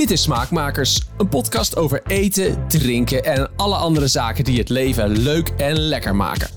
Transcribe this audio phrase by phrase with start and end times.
[0.00, 5.18] Dit is Smaakmakers, een podcast over eten, drinken en alle andere zaken die het leven
[5.18, 6.48] leuk en lekker maken.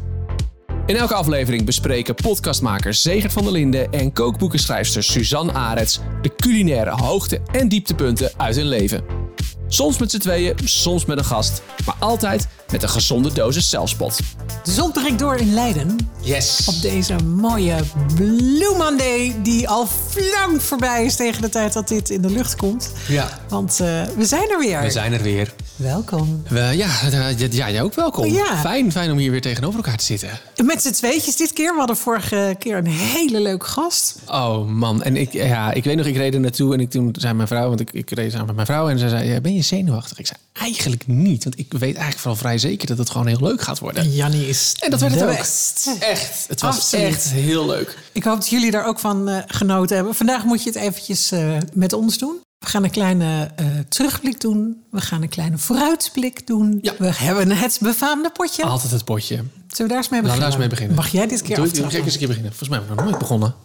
[0.86, 6.92] In elke aflevering bespreken podcastmakers Zegert van der Linden en kookboekenschrijfster Suzanne Arets de culinaire
[6.92, 9.04] hoogte- en dieptepunten uit hun leven.
[9.68, 14.20] Soms met z'n tweeën, soms met een gast, maar altijd met een gezonde dosis zelfspot.
[14.64, 16.68] De zon breekt door in Leiden Yes!
[16.68, 17.76] op deze mooie
[18.16, 19.88] Blue Monday die al
[20.34, 22.92] lang voorbij is tegen de tijd dat dit in de lucht komt.
[23.08, 23.88] Ja, Want eh,
[24.18, 24.82] we zijn er weer.
[24.82, 25.54] we zijn er weer.
[25.84, 26.44] Welkom.
[26.48, 28.26] We, ja, ja, jij ook welkom.
[28.26, 28.58] Ja.
[28.58, 30.30] Fijn, fijn om hier weer tegenover elkaar te zitten.
[30.64, 31.72] Met z'n tweetjes dit keer.
[31.72, 34.16] We hadden vorige keer een hele leuke gast.
[34.28, 37.16] Oh man, en ik, ja, ik weet nog, ik reed er naartoe en ik toen
[37.20, 39.42] zei mijn vrouw, want ik, ik reed samen met mijn vrouw en ze zei, ja,
[39.42, 40.20] ben je zenuwachtig?
[40.20, 43.42] Ik zei, eigenlijk niet, want ik weet eigenlijk vooral vrij zeker dat het gewoon heel
[43.42, 44.12] leuk gaat worden.
[44.12, 45.30] Jannie is En dat werd het ook.
[46.00, 47.06] Echt, het was Absoluut.
[47.06, 47.98] echt heel leuk.
[48.12, 50.16] Ik hoop dat jullie daar ook van eh, genoten hebben.
[50.16, 52.43] Vandaag moet je het eventjes eh, met ons doen.
[52.64, 54.84] We gaan een kleine eh, terugblik doen.
[54.92, 56.80] We gaan een kleine vooruitblik doen.
[56.82, 56.94] Ja.
[56.98, 58.64] We hebben het befaamde potje.
[58.64, 59.36] Altijd het potje.
[59.36, 60.48] Zullen we daar eens mee we beginnen?
[60.50, 60.96] eens mee beginnen.
[60.96, 61.92] Mag jij dit keer Doe aftrappen?
[61.92, 62.54] Ga ik eens een keer beginnen.
[62.54, 63.56] Volgens mij heb ik nog nooit begonnen.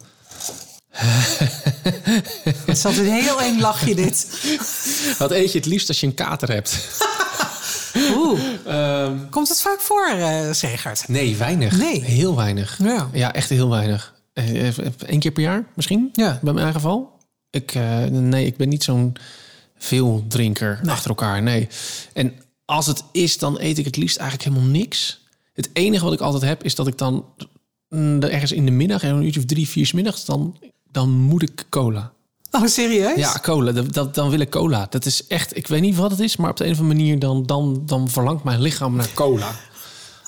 [2.65, 4.27] Het zat een heel één lachje dit.
[5.17, 6.77] Wat eet je het liefst als je een kater hebt?
[8.15, 8.39] Oeh.
[8.65, 11.07] Ehm, Komt het vaak voor, eh Zegert?
[11.07, 11.77] nee, weinig.
[11.77, 12.03] Nee.
[12.03, 12.77] Heel weinig.
[12.83, 13.09] Ja.
[13.13, 14.13] Ja, echt heel weinig.
[14.33, 16.39] Eén keer per jaar misschien, Ja.
[16.41, 17.17] bij mijn geval.
[17.49, 19.15] Ik, eh, nee, ik ben niet zo'n
[19.77, 21.41] veel drinker achter elkaar.
[21.41, 21.67] Nee.
[22.13, 22.33] En
[22.65, 25.19] als het is, dan eet ik het liefst eigenlijk helemaal niks.
[25.53, 27.25] Het enige wat ik altijd heb, is dat ik dan
[27.89, 30.57] mm, ergens in de middag, een uurtje of drie, vier 's middags, dan,
[30.91, 32.11] dan moet ik cola.
[32.51, 33.17] Oh, serieus?
[33.17, 33.71] Ja, cola.
[33.71, 34.87] Dat, dat, dan wil ik cola.
[34.89, 36.97] Dat is echt, ik weet niet wat het is, maar op de een of andere
[36.97, 39.55] manier dan, dan, dan verlangt mijn lichaam naar cola.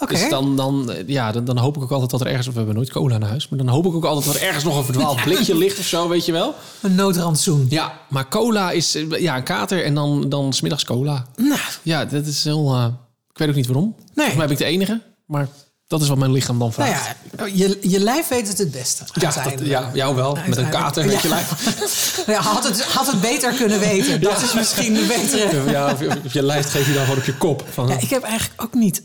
[0.08, 2.48] Dus dan, dan, ja, dan, dan hoop ik ook altijd dat er ergens...
[2.48, 3.50] We hebben nooit cola naar huis.
[3.50, 5.86] Maar dan hoop ik ook altijd dat er ergens nog een verdwaald blikje ligt of
[5.86, 6.56] zo, weet je wel.
[6.82, 7.66] Een noodrandsoen.
[7.70, 11.26] Ja, maar cola is eh, ja, een kater en dan, dan smiddags cola.
[11.36, 12.74] Nou, Ja, dat is heel...
[12.74, 12.86] eh,
[13.32, 13.96] ik weet ook niet waarom.
[14.16, 15.02] Volgens mij ben ik de enige.
[15.26, 15.48] Maar
[15.88, 17.16] dat is wat mijn lichaam dan nou vraagt.
[17.38, 19.04] ja, je, je lijf weet het het beste.
[19.14, 20.38] ja, dat, ja, jou wel.
[20.48, 22.24] Met een kater, weet je lijf.
[22.28, 24.22] Ja, had, het, had het beter kunnen weten.
[24.22, 25.70] Dat is misschien de betere...
[25.72, 27.66] Ja, of, of je lijf geef je dan gewoon op je kop.
[27.72, 29.02] Van, Ja, ik heb eigenlijk ook niet...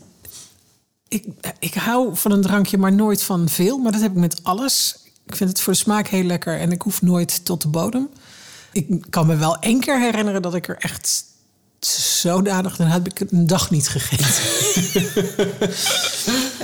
[1.07, 1.25] Ik,
[1.59, 3.77] ik hou van een drankje, maar nooit van veel.
[3.77, 4.97] Maar dat heb ik met alles.
[5.25, 8.09] Ik vind het voor de smaak heel lekker en ik hoef nooit tot de bodem.
[8.71, 11.23] Ik kan me wel één keer herinneren dat ik er echt
[11.79, 12.75] zodanig...
[12.75, 14.25] Dan heb ik een dag niet gegeten.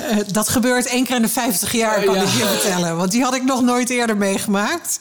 [0.10, 2.22] Eh, dat gebeurt één keer in de 50 jaar, kan Ja.
[2.22, 2.98] ik je vertellen.
[2.98, 5.00] Want die had ik nog nooit eerder meegemaakt.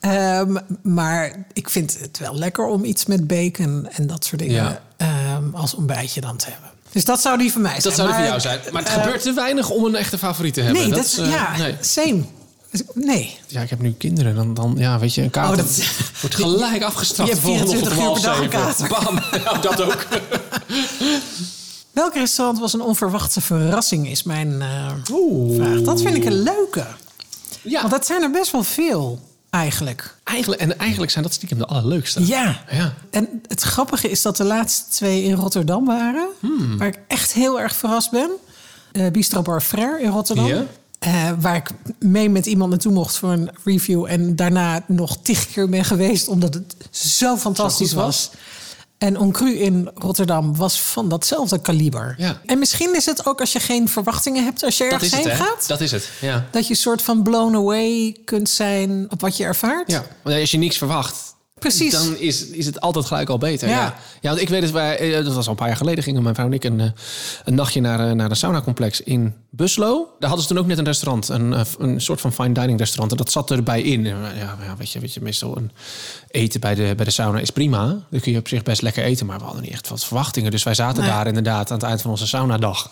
[0.00, 4.54] Ehm, maar ik vind het wel lekker om iets met bacon en dat soort dingen
[4.54, 4.82] Ja.
[4.96, 6.69] ehm, als ontbijtje dan te hebben.
[6.92, 7.82] Dus dat zou die van mij zijn.
[7.82, 8.60] dat zou er voor jou zijn.
[8.72, 10.82] Maar het eh, gebeurt te weinig om een echte favoriet te hebben.
[10.82, 11.76] Nee, dat, is, eh, ja, nee.
[11.80, 12.22] same.
[12.94, 13.38] Nee.
[13.46, 14.34] Ja, ik heb nu kinderen.
[14.34, 15.84] Dan, dan ja, weet je, een kater Oh, dat-
[16.20, 17.30] wordt gelijk afgestraft.
[17.30, 18.88] Je hebt de volgende 24 ochtend om uur per dag een.
[18.88, 19.40] Bam.
[19.44, 20.06] Ja, dat ook.
[21.92, 24.92] Welk restaurant was een onverwachte verrassing, is mijn eh,
[25.54, 25.80] vraag.
[25.82, 26.86] Dat vind ik een leuke.
[27.62, 30.16] Ja, Want dat zijn er best wel veel, eigenlijk.
[30.24, 32.26] eigenlijk, en eigenlijk zijn dat stiekem de allerleukste.
[32.26, 32.64] Ja.
[32.70, 32.94] Ja.
[33.10, 36.28] En het grappige is dat de laatste twee in Rotterdam waren.
[36.40, 36.78] Hmm.
[36.78, 38.30] Waar ik echt heel erg verrast ben.
[38.92, 40.46] Eh Bistro Bar Frère in Rotterdam.
[40.46, 40.64] Ja.
[40.98, 44.04] Eh, waar ik mee met iemand naartoe mocht voor een review.
[44.08, 46.28] En daarna nog tig keer ben geweest.
[46.28, 48.30] Omdat het zo fantastisch Zo was.
[49.00, 52.14] En Oncru in Rotterdam was van datzelfde kaliber.
[52.18, 52.40] Ja.
[52.46, 55.18] En misschien is het ook als je geen verwachtingen hebt als je Dat ergens is
[55.18, 55.44] het, heen hè?
[55.44, 55.68] gaat.
[55.68, 56.46] Dat is het, ja.
[56.50, 59.90] Dat je soort van blown away kunt zijn op wat je ervaart.
[59.90, 61.34] Ja, want als je niks verwacht...
[61.60, 61.92] Precies.
[61.92, 63.68] Dan is, is het altijd gelijk al beter.
[63.68, 63.74] Ja.
[63.74, 64.28] Ja, ja.
[64.28, 66.34] want ik weet dat wij, eh, dat was al een paar jaar geleden, gingen mijn
[66.34, 66.86] vrouw en ik een, eh,
[67.44, 70.08] een nachtje naar, eh, naar een saunacomplex in Buslo.
[70.18, 73.10] Daar hadden ze toen ook net een restaurant, een, een soort van fine dining restaurant.
[73.10, 74.06] En dat zat erbij in.
[74.06, 75.70] En, Ja, ja, weet, je, weet je, meestal een
[76.30, 77.86] eten bij de, bij de sauna is prima.
[78.10, 80.50] Dan kun je op zich best lekker eten, maar we hadden niet echt wat verwachtingen.
[80.50, 81.10] Dus wij zaten Nee.
[81.10, 82.90] daar inderdaad aan het eind van onze saunadag.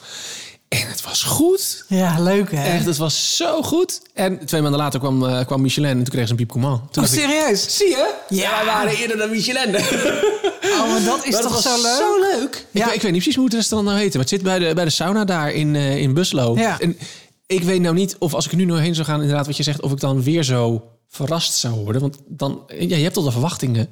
[0.68, 1.84] En het was goed.
[1.88, 2.62] Ja, leuk hè?
[2.62, 4.00] Echt, het was zo goed.
[4.14, 6.64] En twee maanden later kwam, eh, kwam Michelin en toen kreeg ze een piep Toen
[6.64, 7.76] Oh, ik, serieus?
[7.76, 8.14] Zie je?
[8.28, 8.50] Ja.
[8.56, 9.76] wij waren eerder dan Michelin.
[10.62, 11.96] Oh, maar dat is Maar toch zo leuk?
[11.96, 12.54] Zo leuk.
[12.56, 12.84] Ik, Ja.
[12.86, 14.12] weet- ik weet niet precies hoe het restaurant nou heet.
[14.12, 16.54] Maar het zit bij de, bij de sauna daar in, eh, in Buslo.
[16.56, 16.78] Ja.
[16.80, 16.98] En
[17.46, 19.56] ik weet nou niet of als ik er nu nog heen zou gaan, inderdaad wat
[19.56, 22.02] je zegt, of ik dan weer zo verrast zou worden.
[22.02, 23.88] Want dan, ja, je hebt al de verwachtingen.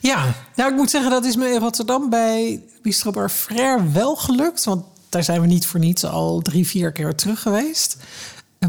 [0.00, 4.16] Ja, nou ik moet zeggen dat is me in Rotterdam bij Bistro Bar Frère wel
[4.16, 4.64] gelukt.
[4.64, 7.96] Want daar zijn we niet voor niets al drie, vier keer terug geweest.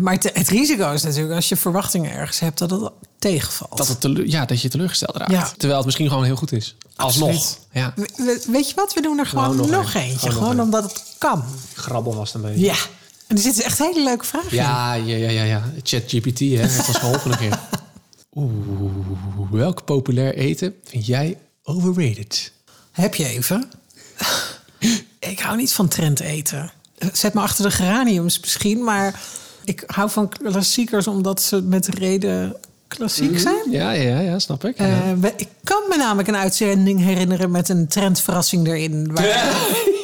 [0.02, 3.78] Maar het, het risico is natuurlijk als je verwachtingen ergens hebt dat het tegenvalt.
[3.78, 5.32] Dat, het teleur- ja, dat je teleurgesteld raakt.
[5.32, 5.50] Ja.
[5.58, 6.76] Terwijl het misschien gewoon heel goed is.
[6.96, 7.58] Alsnog.
[7.72, 7.94] Ja.
[7.96, 10.02] We- we- weet je wat, we doen er gewoon, Gewoon nog nog, een.
[10.02, 10.18] eentje.
[10.20, 10.64] Gewoon nog Gewoon een.
[10.64, 11.44] omdat het kan.
[11.74, 12.66] Grabbel was het een beetje.
[12.66, 12.76] Ja.
[13.28, 14.56] En er zitten echt hele leuke vragen in.
[14.56, 15.44] Ja, ja, ja, ja.
[15.44, 15.64] ja.
[15.84, 16.46] ChatGPT, hè.
[16.58, 17.60] Het was geholpen een keer.
[18.36, 22.52] Oeh, welk populair eten vind jij overrated?
[22.92, 23.72] Heb je even?
[25.30, 26.72] Ik hou niet van trend eten.
[27.14, 29.20] Zet me achter de geraniums misschien, maar
[29.64, 32.56] ik hou van klassiekers omdat ze met reden
[32.88, 33.72] klassiek zijn.
[33.72, 34.78] Ja, ja, ja, snap ik.
[34.78, 39.14] Eh, ik kan me namelijk een uitzending herinneren met een trendverrassing erin.
[39.14, 39.24] Waar,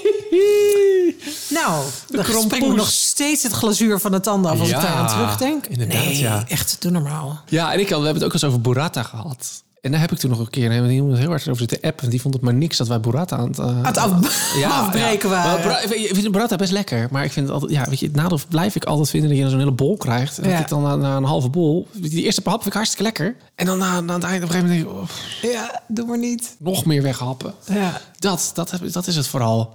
[1.50, 4.95] Nou, dan springt me nog steeds het glazuur van de tanden af als ik daar
[4.95, 5.66] aan terugdenk.
[5.66, 6.44] inderdaad, nee, ja.
[6.48, 7.42] echt, doe normaal.
[7.50, 9.63] Ja, en ik we hebben het ook eens over burrata gehad.
[9.86, 12.10] En daar heb ik toen nog een keer iemand heel hard over zitten appen.
[12.10, 15.30] Die vond het maar niks dat wij burrata aan het, eh, Aan het af- afbreken
[15.30, 15.68] waren.
[15.68, 17.08] Maar ik vind burrata best lekker.
[17.12, 17.72] Maar ik vind het altijd...
[17.72, 20.38] Ja, weet je, het nadeel blijf ik altijd vinden dat je zo'n hele bol krijgt.
[20.38, 20.60] En dat Ja.
[20.60, 21.88] ik dan na, na een halve bol...
[21.94, 23.36] Die eerste hap vind ik hartstikke lekker.
[23.56, 25.46] En dan na, na het eind op een gegeven moment denk ik...
[25.46, 26.56] oh, Ja, doe maar niet.
[26.60, 27.54] nog meer weghappen.
[27.74, 28.02] Ja.
[28.20, 29.74] Dat, dat, dat is het vooral.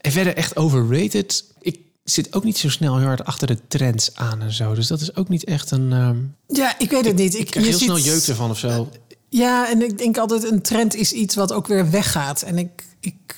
[0.00, 1.44] En verder echt overrated.
[1.60, 4.74] Ik zit ook niet zo snel heel hard achter de trends aan en zo.
[4.74, 5.92] Dus dat is ook niet echt een...
[5.92, 6.16] ehm,
[6.58, 7.34] Ja, ik weet het niet.
[7.38, 8.88] ik krijg je heel snel jeuk ervan of zo.
[9.34, 12.42] Ja, en ik denk altijd een trend is iets wat ook weer weggaat.
[12.42, 13.36] En ik, ik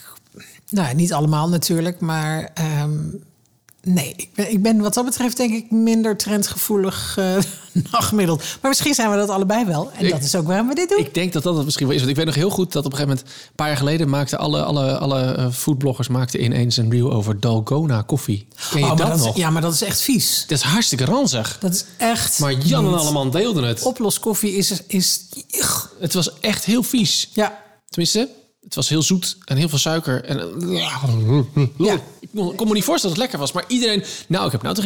[0.71, 3.01] nou, niet allemaal natuurlijk, maar ehm,
[3.85, 7.15] nee, ik ben, ik ben wat dat betreft denk ik minder trendgevoelig
[7.91, 8.39] dan gemiddeld.
[8.61, 9.91] Maar misschien zijn we dat allebei wel.
[9.97, 10.99] En Ik- dat is ook waarom we dit doen.
[10.99, 12.01] Ik denk dat dat het misschien wel is.
[12.03, 13.37] Want ik weet nog heel goed dat op een gegeven moment...
[13.49, 16.09] een paar jaar geleden maakten alle, alle, alle eh, foodbloggers...
[16.09, 18.47] maakten ineens een reel over Dalgona koffie.
[18.71, 19.37] Ken je Oh, dat, nog?
[19.37, 20.45] ja, maar dat is echt vies.
[20.49, 21.57] Dat is hartstikke ranzig.
[21.61, 22.39] Dat is echt.
[22.39, 23.01] Maar Jan en niet.
[23.01, 23.83] allemaal deelden het.
[23.83, 24.83] Oploskoffie is.
[24.87, 25.21] is
[26.01, 27.31] Het was echt heel vies.
[27.33, 27.63] ja.
[27.89, 28.29] Tenminste,
[28.65, 30.25] het was heel zoet en heel veel suiker.
[30.25, 30.39] En,
[31.79, 32.01] Ja.
[32.21, 33.53] Ik kon me niet voorstellen dat het lekker was.
[33.53, 34.05] Maar iedereen...
[34.29, 34.85] Nou, ik heb nou toch...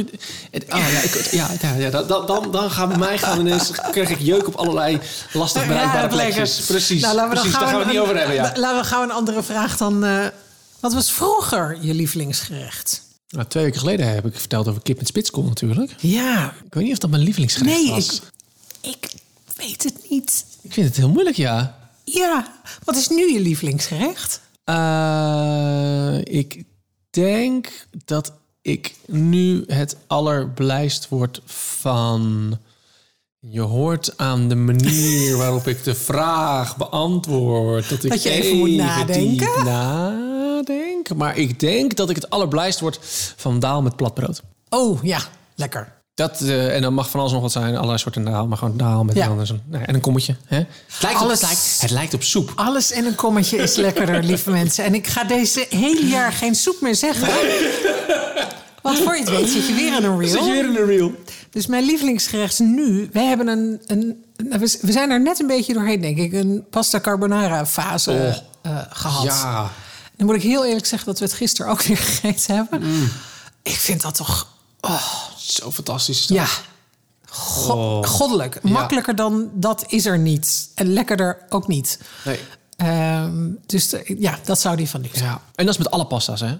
[0.51, 3.71] Het, oh, ja, ik, ja, ja, ja dan, dan- dan, gaan bij mij gaan ineens...
[3.91, 5.01] krijg ik jeuk op allerlei
[5.33, 6.61] lastig bereikbare plekjes.
[6.61, 8.35] Precies, Nou, laten we precies dan daar gaan we het niet over hebben.
[8.35, 8.53] Ja.
[8.57, 10.05] Laten we gauw een andere vraag dan.
[10.05, 10.27] eh,
[10.81, 13.03] wat was vroeger je lievelingsgerecht?
[13.29, 15.95] Nou, twee weken geleden heb ik verteld over kip met spitskool natuurlijk.
[15.99, 18.23] Ja, Ik weet niet of dat mijn lievelingsgerecht nee, was.
[18.81, 19.11] ik, ik
[19.57, 20.45] weet het niet.
[20.63, 21.78] Ik vind het heel moeilijk, ja.
[22.13, 22.53] Ja,
[22.85, 24.41] wat is nu je lievelingsgerecht?
[24.65, 26.65] Eh, ik
[27.11, 28.33] denk dat
[28.63, 32.59] ik nu het allerblijst word van...
[33.41, 37.89] Je hoort aan de manier waarop ik de vraag beantwoord...
[37.89, 39.65] dat ik Dat je even moet nadenken?
[39.65, 41.15] nadenk.
[41.15, 42.99] Maar ik denk dat ik het allerblijst word
[43.37, 44.43] van daal met platbrood.
[44.69, 45.21] Oh ja,
[45.55, 45.98] lekker.
[46.19, 48.47] Dat, eh, en dan mag van alles nog wat zijn, allerlei soorten daal.
[48.47, 49.27] Maar gewoon daal met Ja.
[49.29, 50.37] dan zo'n- nee, en een kommetje.
[50.45, 50.57] Hè?
[50.57, 50.67] Het,
[51.03, 52.53] lijkt Alles- op, het, lijkt, het lijkt op soep.
[52.55, 54.85] Alles in een kommetje is lekkerder, lieve mensen.
[54.85, 57.29] En ik ga deze hele jaar geen soep meer zeggen.
[58.83, 60.53] Want voor je het weet zit je weer in een reel.
[60.55, 61.13] in een reel?
[61.51, 63.09] Dus mijn lievelingsgerecht nu...
[63.13, 63.81] We hebben een...
[63.87, 66.33] een nou, we- zijn er net een beetje doorheen, denk ik.
[66.33, 68.27] Een pasta carbonara fase Oh.
[68.73, 69.25] eh, gehad.
[69.25, 69.71] Ja.
[70.17, 72.83] Dan moet ik heel eerlijk zeggen dat we het gisteren ook weer gegeten hebben.
[73.63, 74.47] Ik vind dat toch...
[75.51, 76.21] Zo fantastisch.
[76.21, 76.37] is dat.
[76.37, 76.47] Ja,
[77.27, 78.07] go- Oh.
[78.07, 78.63] goddelijk.
[78.63, 80.69] Makkelijker dan dat is er niet.
[80.75, 81.99] En lekkerder ook niet.
[82.25, 82.39] Nee.
[82.77, 85.25] Ehm, dus de- ja, dat zou die van nu zijn.
[85.25, 85.41] Ja.
[85.55, 86.57] En dat is met alle pasta's, hè?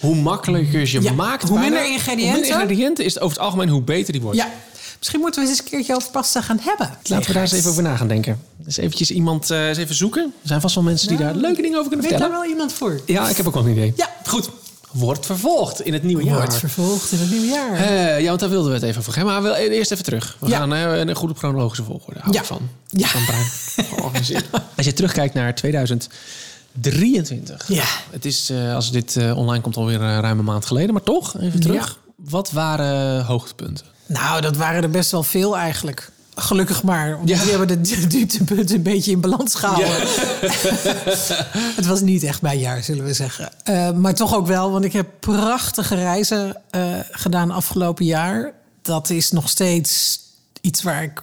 [0.00, 1.42] Hoe makkelijker je Ja, maakt...
[1.48, 2.32] hoe bijna- minder ingrediënten.
[2.32, 4.36] Hoe minder ingrediënten is het over het algemeen hoe beter die wordt.
[4.38, 4.50] Ja,
[4.98, 6.86] misschien moeten we eens een keertje over pasta gaan hebben.
[7.02, 8.42] Laten we daar eens even over na gaan denken.
[8.56, 10.22] Dus eventjes iemand eh, eens even zoeken.
[10.42, 12.42] Er zijn vast wel mensen die daar leuke dingen over kunnen Weet daar vertellen.
[12.42, 13.00] wel iemand voor?
[13.06, 13.92] Ja, ik heb ook wel een idee.
[13.96, 14.10] Ja.
[14.26, 14.48] Goed.
[14.96, 16.36] Wordt vervolgd in het nieuwe jaar.
[16.36, 17.72] Wordt vervolgd in het nieuwe jaar.
[17.74, 19.24] Eh, ja, want daar wilden we het even over.
[19.24, 20.36] Maar we willen eerst even terug.
[20.40, 20.58] We Ja.
[20.58, 22.20] gaan eh, een goede chronologische volgorde.
[22.20, 22.44] Hou Ja.
[22.44, 22.68] van.
[22.88, 23.06] Ja.
[23.06, 23.22] Van.
[23.84, 24.44] Georganiseerd.
[24.76, 27.68] Als je terugkijkt naar 2023.
[27.68, 27.84] Ja.
[28.10, 30.92] Het is, eh, als dit online komt, alweer een ruime maand geleden.
[30.92, 31.98] Maar toch, even terug.
[32.16, 33.86] Wat waren hoogtepunten?
[34.06, 36.10] Nou, dat waren er best wel veel eigenlijk.
[36.38, 37.08] Gelukkig maar.
[37.08, 37.16] Ja.
[37.24, 39.96] die hebben de dieptepunten een beetje in balans gehouden.
[41.78, 43.50] het was niet echt mijn jaar, zullen we zeggen.
[43.64, 48.52] Eh, maar toch ook wel, want ik heb prachtige reizen eh, gedaan afgelopen jaar.
[48.82, 50.20] Dat is nog steeds
[50.60, 51.22] iets waar ik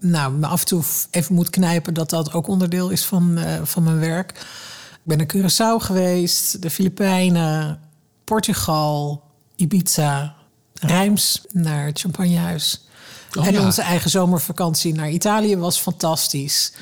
[0.00, 1.94] nou, me af en toe even moet knijpen...
[1.94, 4.30] dat dat ook onderdeel is van, eh, van mijn werk.
[4.92, 7.80] Ik ben naar Curaçao geweest, de Filipijnen,
[8.24, 9.22] Portugal,
[9.56, 10.34] Ibiza...
[10.80, 12.85] Rijms naar het Champagnehuis.
[13.36, 13.64] Oh, en ja.
[13.64, 16.72] onze eigen zomervakantie naar Italië was fantastisch.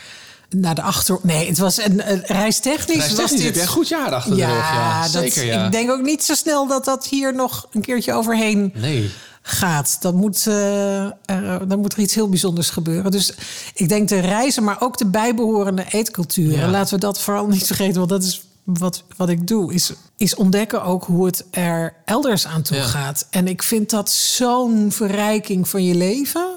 [0.51, 1.19] Naar de achter...
[1.23, 2.97] Nee, het was een, een reistechnisch.
[2.97, 3.61] was Reistechnisch dit...
[3.61, 4.71] heb goed jaar achter de ja, rug.
[4.71, 5.45] Ja, dat, zeker.
[5.45, 5.65] Ja.
[5.65, 9.11] ik denk ook niet zo snel dat dat hier nog een keertje overheen Nee.
[9.43, 9.97] gaat.
[10.01, 13.11] Dat moet, eh, er, dan moet er iets heel bijzonders gebeuren.
[13.11, 13.33] Dus
[13.75, 16.59] ik denk de reizen, maar ook de bijbehorende eetculturen.
[16.59, 16.69] Ja.
[16.69, 19.73] Laten we dat vooral niet vergeten, want dat is wat, wat ik doe.
[19.75, 22.83] Is, is ontdekken ook hoe het er elders aan toe Ja.
[22.87, 23.27] gaat.
[23.31, 26.57] En ik vind dat zo'n verrijking van je leven.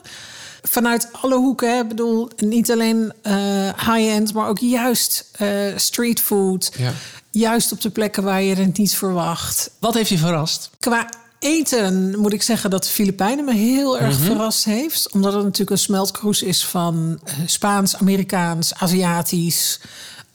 [0.62, 1.70] Vanuit alle hoeken.
[1.76, 1.82] hè.
[1.82, 3.34] Ik bedoel, niet alleen eh,
[3.78, 6.72] high-end, maar ook juist eh street food.
[6.78, 6.92] Ja.
[7.32, 9.70] Juist op de plekken waar je het niet verwacht.
[9.80, 10.70] Wat heeft je verrast?
[10.80, 11.10] Qua
[11.40, 15.12] eten moet ik zeggen dat de Filipijnen me heel erg verrast heeft.
[15.12, 19.80] Omdat het natuurlijk een smeltkroes is van eh, Spaans, Amerikaans, Aziatisch.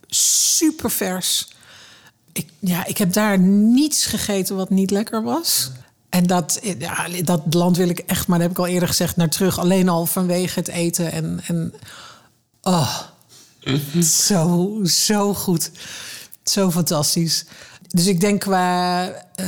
[0.09, 1.49] super vers.
[2.33, 5.71] Ik, ja, ik heb daar niets gegeten wat niet lekker was.
[6.09, 9.17] En dat, ja, dat land wil ik echt, maar dat heb ik al eerder gezegd,
[9.17, 9.59] naar terug.
[9.59, 11.13] Alleen al vanwege het eten.
[11.13, 11.75] En, en
[12.63, 12.99] oh,
[14.03, 15.71] zo, zo goed.
[16.45, 17.45] Zo fantastisch.
[17.89, 19.47] Dus ik denk qua uh,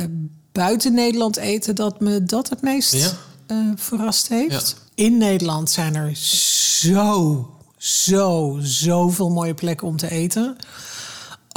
[0.51, 3.11] buiten Nederland eten dat me dat het meest Ja.
[3.47, 4.75] eh, verrast heeft.
[4.95, 5.03] Ja.
[5.03, 10.55] In Nederland zijn er zo, zo, zoveel mooie plekken om te eten.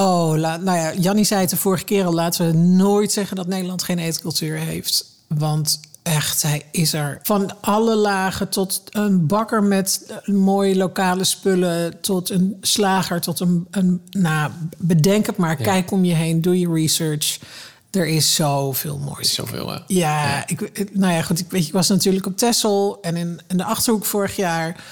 [0.01, 2.13] Oh, nou ja, Jannie zei het de vorige keer al.
[2.13, 5.05] Laten we nooit zeggen dat Nederland geen eetcultuur heeft.
[5.27, 7.19] Want echt, hij is er.
[7.23, 12.01] Van alle lagen tot een bakker met mooie lokale spullen...
[12.01, 13.67] tot een slager, tot een...
[13.71, 15.57] een nou, bedenk het maar.
[15.57, 17.39] Kijk om je heen, doe je research.
[17.91, 19.35] Er is zoveel moois.
[19.35, 19.79] Zoveel, hè?
[19.87, 21.39] Ja, Ik, ik- nou ja, goed.
[21.39, 24.85] Ik, weet, ik was natuurlijk op Texel en in, in de Achterhoek vorig jaar.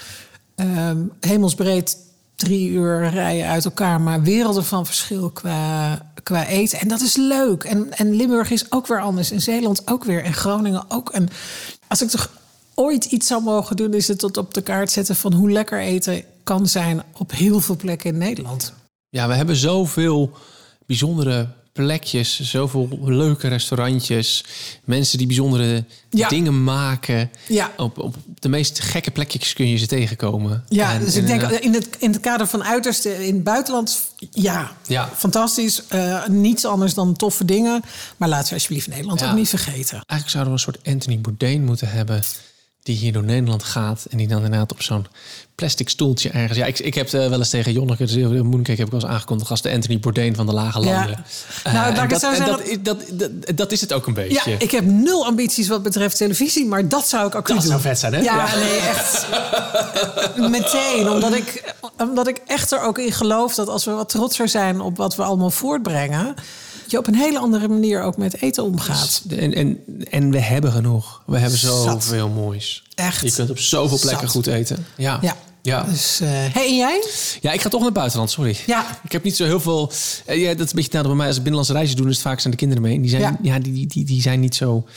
[0.55, 1.97] ehm, hemelsbreed
[2.37, 6.79] drie uur rijden uit elkaar, maar werelden van verschil qua, qua eten.
[6.79, 7.63] En dat is leuk.
[7.63, 9.31] En, en Limburg is ook weer anders.
[9.31, 10.23] En Zeeland ook weer.
[10.23, 11.09] En Groningen ook.
[11.09, 11.29] En
[11.87, 12.29] als ik toch
[12.73, 15.79] ooit iets zou mogen doen, is het tot op de kaart zetten van hoe lekker
[15.79, 18.73] eten kan zijn op heel veel plekken in Nederland.
[19.09, 20.31] Ja, we hebben zoveel
[20.85, 21.47] bijzondere
[21.85, 24.43] plekjes, zoveel leuke restaurantjes,
[24.83, 26.29] mensen die bijzondere Ja.
[26.29, 27.29] dingen maken.
[27.47, 27.71] Ja.
[27.77, 30.63] Op, op de meest gekke plekjes kun je ze tegenkomen.
[30.69, 33.33] Ja, En- dus en ik denk inderdaad- in het, in het kader van uiterste in
[33.33, 35.09] het buitenland, ja, Ja.
[35.15, 35.81] fantastisch.
[35.87, 37.81] Eh, niets anders dan toffe dingen.
[38.17, 39.29] Maar laten we alsjeblieft Nederland Ja.
[39.29, 40.01] ook niet vergeten.
[40.05, 42.23] Eigenlijk zouden we een soort Anthony Bourdain moeten hebben...
[42.87, 44.05] die hier door Nederland gaat...
[44.09, 45.07] en die dan inderdaad op zo'n
[45.55, 46.57] plastic stoeltje ergens...
[46.57, 48.77] Ja, ik, ik heb eh, wel eens tegen Jonneke, de Mooncake...
[48.77, 50.85] heb ik wel eens aangekondigd als de Anthony Bourdain van de lage Ja.
[50.85, 51.23] landen.
[51.63, 54.49] Nou, ik en het dat, dat, is- dat, dat, dat is het ook een beetje.
[54.51, 57.65] Ja, ik heb nul ambities wat betreft televisie, maar dat zou ik ook Dat doen.
[57.67, 58.19] zou vet zijn, hè?
[58.21, 58.55] Ja, Ja.
[58.55, 59.25] nee, echt.
[60.37, 64.49] Meteen, omdat ik, omdat ik echt er ook in geloof dat als we wat trotser
[64.49, 66.33] zijn op wat we allemaal voortbrengen,
[66.91, 69.21] je op een hele andere manier ook met eten omgaat.
[69.29, 69.79] En, en,
[70.09, 71.21] en we hebben genoeg.
[71.25, 72.83] We hebben zoveel moois.
[72.95, 73.21] Echt.
[73.21, 74.35] Je kunt op zoveel plekken Zat.
[74.35, 74.85] goed eten.
[74.97, 75.17] Ja.
[75.21, 75.35] Ja.
[75.61, 75.83] Ja.
[75.83, 77.03] Dus, eh hey, en jij?
[77.41, 78.57] ja, ik ga toch naar het buitenland, sorry.
[78.65, 78.99] Ja.
[79.03, 79.91] Ik heb niet zo heel veel...
[80.25, 82.07] eh, ja, dat is een beetje nou, bij mij als ik binnenlandse reizen doen...
[82.07, 82.95] is het vaak zijn de kinderen mee.
[82.95, 83.37] En die zijn, ja.
[83.41, 83.59] Ja.
[83.59, 84.87] die, die, die, zijn niet zo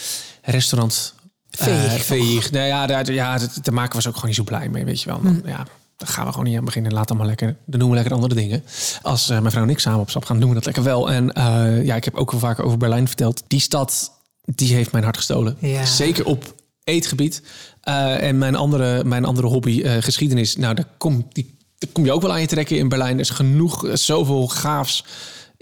[0.43, 1.15] restaurant...
[1.51, 2.51] eh, Veeg, veeg.
[2.51, 5.09] Nou ja, daar, ja, daar maken ze ook gewoon niet zo blij mee, weet je
[5.09, 5.21] wel.
[5.21, 5.49] Hm.
[5.49, 5.67] Ja,
[6.01, 6.93] daar gaan we gewoon niet aan beginnen.
[6.93, 7.57] Laat dan maar lekker.
[7.67, 8.65] Dan doen we lekker andere dingen.
[9.03, 11.11] Als eh, mijn vrouw en ik samen op stap gaan, doen we dat lekker wel.
[11.11, 13.43] En eh, ja, ik heb ook wel vaker over Berlijn verteld.
[13.47, 14.13] Die stad,
[14.45, 15.57] die heeft mijn hart gestolen.
[15.59, 15.85] Ja.
[15.85, 16.55] Zeker op
[16.85, 17.43] eetgebied.
[17.81, 20.57] Eh, en mijn andere, mijn andere hobby, geschiedenis.
[20.57, 23.15] Nou, daar kom, die, daar kom je ook wel aan je trekken in Berlijn.
[23.15, 25.05] Er is genoeg, zoveel gaafs.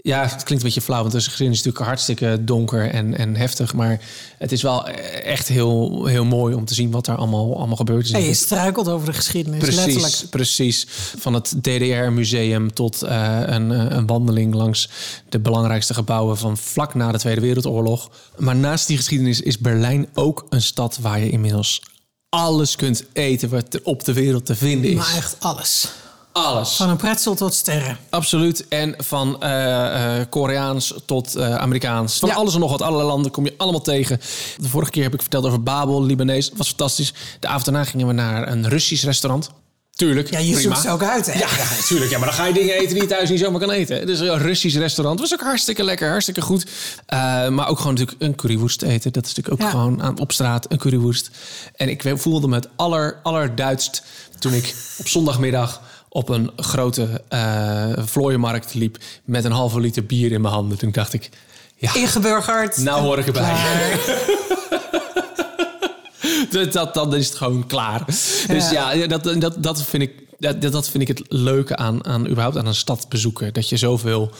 [0.01, 3.35] Ja, het klinkt een beetje flauw, want de geschiedenis is natuurlijk hartstikke donker en, en
[3.35, 3.73] heftig.
[3.73, 4.01] Maar
[4.37, 8.03] het is wel echt heel, heel mooi om te zien wat daar allemaal, allemaal gebeurd
[8.03, 8.25] is.
[8.25, 9.99] Je struikelt over de geschiedenis, letterlijk.
[9.99, 10.87] Precies, precies.
[11.17, 14.89] Van het DDR-museum tot eh, een, eh, een wandeling langs
[15.29, 18.09] de belangrijkste gebouwen van vlak na de Tweede Wereldoorlog.
[18.37, 21.81] Maar naast die geschiedenis is Berlijn ook een stad waar je inmiddels
[22.29, 24.95] alles kunt eten wat er op de wereld te vinden is.
[24.95, 25.91] Maar echt alles.
[26.45, 26.75] Alles.
[26.75, 27.97] Van een pretzel tot sterren.
[28.09, 28.67] Absoluut.
[28.67, 32.19] En van eh, eh, Koreaans tot eh, Amerikaans.
[32.19, 32.35] Van Ja.
[32.35, 32.81] alles en nog wat.
[32.81, 34.19] Allerlei landen kom je allemaal tegen.
[34.57, 36.49] De vorige keer heb ik verteld over Babel, Libanees.
[36.49, 37.13] Dat was fantastisch.
[37.39, 39.49] De avond daarna gingen we naar een Russisch restaurant.
[39.95, 40.29] Tuurlijk.
[40.31, 40.61] Ja, je prima.
[40.61, 41.33] zoekt ze ook uit, hè?
[41.39, 42.11] Ja, ja, natuurlijk.
[42.11, 44.05] Ja, maar dan ga je dingen eten die je thuis niet zomaar kan eten.
[44.05, 46.65] Dus een Russisch restaurant was ook hartstikke lekker, hartstikke goed.
[47.05, 49.11] Eh, maar ook gewoon natuurlijk een currywoest eten.
[49.11, 49.69] Dat is natuurlijk ook Ja.
[49.69, 51.29] gewoon aan, op straat een currywoest.
[51.75, 54.03] En ik voelde me het aller, allerduidst
[54.39, 60.31] toen ik op zondagmiddag op een grote eh vlooienmarkt liep met een halve liter bier
[60.31, 60.77] in mijn handen.
[60.77, 61.29] Toen dacht ik,
[61.75, 62.77] ja, Ingeburgerd.
[62.77, 63.55] nou hoor ik erbij.
[66.49, 68.05] Dat, dat, dan is het gewoon klaar.
[68.47, 72.05] Dus ja, ja, dat, dat, dat, vind ik, dat, dat vind ik het leuke aan,
[72.05, 73.53] aan überhaupt aan een stad bezoeken.
[73.53, 74.31] Dat je zoveel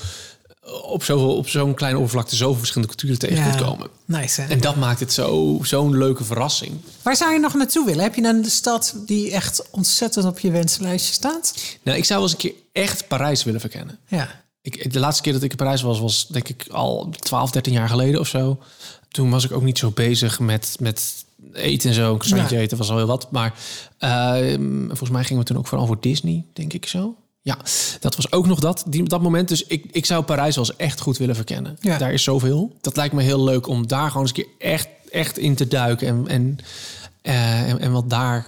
[0.84, 3.50] op, zoveel, op zo'n kleine oppervlakte zoveel verschillende culturen tegen Ja.
[3.50, 3.88] kunt komen.
[4.06, 4.48] Nice, hè?
[4.48, 6.72] En dat maakt het zo- zo'n leuke verrassing.
[7.02, 8.04] Waar zou je nog naartoe willen?
[8.04, 11.54] Heb je een stad die echt ontzettend op je wensenlijstje staat?
[11.84, 14.00] Nou, ik zou wel eens een keer echt Parijs willen verkennen.
[14.08, 14.42] Ja.
[14.62, 17.74] Ik, de laatste keer dat ik in Parijs was, was denk ik al 12, 13
[17.74, 18.60] jaar geleden of zo.
[19.10, 22.12] Toen was ik ook niet zo bezig met, met eten en zo.
[22.12, 22.62] Een croissantje Ja.
[22.62, 23.32] eten was al heel wat.
[23.32, 23.54] Maar
[23.98, 24.38] eh,
[24.88, 27.16] volgens mij gingen we toen ook vooral voor Disney, denk ik zo.
[27.50, 27.58] Ja,
[28.00, 29.48] dat was ook nog dat, die, dat moment.
[29.48, 31.78] Dus ik, ik zou Parijs wel eens echt goed willen verkennen.
[31.80, 31.98] Ja.
[31.98, 32.76] Daar is zoveel.
[32.82, 35.68] Dat lijkt me heel leuk om daar gewoon eens een keer echt, echt in te
[35.68, 36.08] duiken.
[36.08, 36.58] En, en,
[37.22, 38.48] eh, en, en wat daar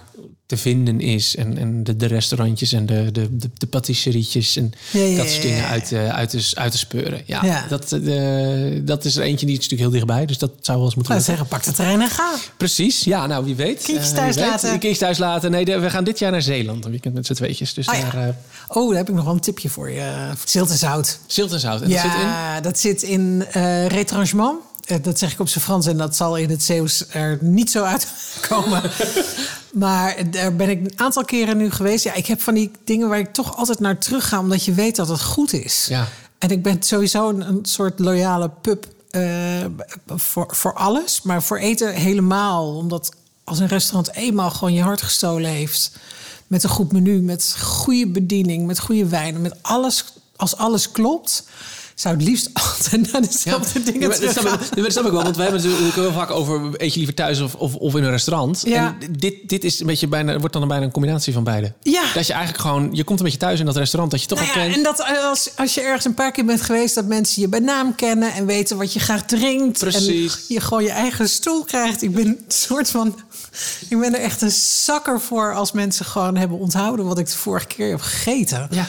[0.56, 1.36] te vinden is.
[1.36, 5.26] En, en de, de restaurantjes en de, de, de, de patisserietjes en Ja, ja, dat
[5.28, 5.68] soort ja, dingen ja.
[5.68, 7.22] uit, eh, uit, te, uit te speuren.
[7.26, 7.64] Ja, Ja.
[7.68, 10.26] Dat, eh, dat is er eentje die is natuurlijk heel dichtbij.
[10.26, 12.34] Dus dat zou wel eens moeten zeggen, pak de trein en ga.
[12.56, 13.82] Precies, ja, nou wie weet.
[13.82, 14.44] Kindjes Eh, thuis weet.
[14.44, 14.70] laten.
[14.70, 15.50] Kindjes thuis laten.
[15.50, 17.74] Nee, de- we gaan dit jaar naar Zeeland een weekend met z'n tweetjes.
[17.74, 18.10] Dus ja.
[18.10, 18.36] daar
[18.68, 20.30] Oh, daar heb ik nog wel een tipje voor je.
[20.44, 21.18] Zilt en zout.
[21.26, 21.80] zilt en zout.
[21.82, 22.20] En dat zit in?
[22.20, 23.42] ja, dat zit in
[23.88, 24.58] retranchement.
[25.02, 27.84] Dat zeg ik op zijn Frans en dat zal in het Zeeuws er niet zo
[27.84, 28.82] uitkomen.
[29.72, 32.04] maar daar ben ik een aantal keren nu geweest.
[32.04, 34.72] Ja, ik heb van die dingen waar ik toch altijd naar terug ga, omdat je
[34.72, 35.86] weet dat het goed is.
[35.88, 36.08] Ja.
[36.38, 39.64] En ik ben sowieso een, een soort loyale pub eh,
[40.06, 42.76] voor, voor alles, maar voor eten helemaal.
[42.76, 43.12] Omdat
[43.44, 45.92] als een restaurant eenmaal gewoon je hart gestolen heeft.
[46.46, 50.04] Met een goed menu, met goede bediening, met goede wijn, met alles.
[50.36, 51.44] Als alles klopt,
[52.02, 54.34] zou het liefst altijd naar dezelfde dingen maar dat,
[54.74, 57.14] dat snap ik wel, want wij hebben het natuurlijk heel vaak over eet je liever
[57.14, 58.62] thuis of, of, of in een restaurant.
[58.64, 58.96] Ja.
[59.00, 61.72] En dit, dit is een beetje bijna, wordt dan bijna een combinatie van beide.
[61.82, 62.02] Ja.
[62.14, 64.38] Dat je eigenlijk gewoon, je komt een beetje thuis in dat restaurant dat je toch
[64.38, 64.76] Nou al ja, kent.
[64.76, 67.60] en dat als, als je ergens een paar keer bent geweest, dat mensen je bij
[67.60, 69.78] naam kennen en weten wat je graag drinkt.
[69.78, 70.34] Precies.
[70.34, 72.02] En je gewoon je eigen stoel krijgt.
[72.02, 73.18] Ik ben een soort van.
[73.88, 74.50] Ik ben er echt een
[74.84, 78.68] zakker voor als mensen gewoon hebben onthouden wat ik de vorige keer heb gegeten.
[78.70, 78.86] Ja.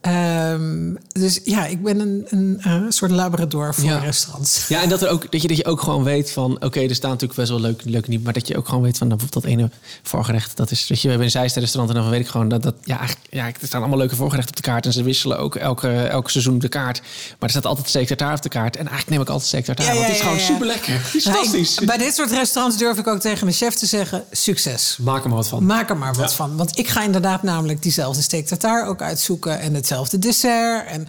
[0.00, 3.98] Ehm, dus ja, ik ben een, een, eh, soort labrador voor Ja.
[3.98, 4.68] restaurants.
[4.68, 6.62] Ja, en dat, er ook, dat, je, dat je ook gewoon weet van...
[6.64, 8.24] Oké, er staan natuurlijk best wel leuke, leuke niet...
[8.24, 9.70] maar dat je ook gewoon weet van nou, bijvoorbeeld dat ene
[10.02, 10.56] voorgerecht...
[10.56, 12.48] dat is, dat je, we hebben een zijste restaurant en dan weet ik gewoon...
[12.48, 14.86] dat, dat ja, eigenlijk, ja, er staan allemaal leuke voorgerechten op de kaart...
[14.86, 17.00] en ze wisselen ook elke, elke seizoen de kaart.
[17.28, 18.74] Maar er staat altijd steak tartare op de kaart.
[18.76, 20.46] En eigenlijk neem ik altijd steak tartare, Ja, want het is gewoon ja, ja.
[20.48, 20.92] super lekker.
[21.04, 21.86] Het is Nou, ik- fantastisch.
[21.86, 24.96] bij dit soort restaurants durf ik ook tegen de chef te zeggen: succes.
[25.00, 25.66] Maak er maar wat van.
[25.66, 26.56] Maak er maar wat van.
[26.56, 29.60] Want ik ga inderdaad namelijk diezelfde steak tartare ook uitzoeken.
[29.60, 30.86] En hetzelfde dessert.
[30.86, 31.08] En,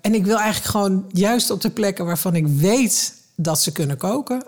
[0.00, 3.96] en ik wil eigenlijk gewoon juist op de plekken waarvan ik weet dat ze kunnen
[3.96, 4.42] koken.